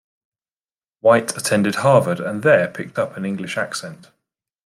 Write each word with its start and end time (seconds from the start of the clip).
White 1.01 1.37
attended 1.37 1.75
Harvard 1.75 2.19
and 2.19 2.41
there 2.41 2.67
picked 2.67 2.97
up 2.97 3.15
an 3.17 3.23
English 3.23 3.55
accent. 3.55 4.09